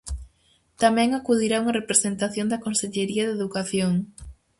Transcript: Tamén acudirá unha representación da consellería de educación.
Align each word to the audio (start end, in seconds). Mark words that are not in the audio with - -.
Tamén 0.83 1.09
acudirá 1.11 1.55
unha 1.63 1.77
representación 1.79 2.47
da 2.49 2.61
consellería 2.65 3.23
de 3.25 3.35
educación. 3.39 3.93